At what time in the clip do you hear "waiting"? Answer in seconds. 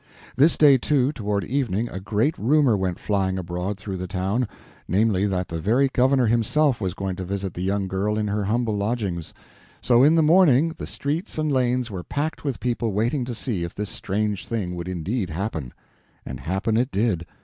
12.93-13.25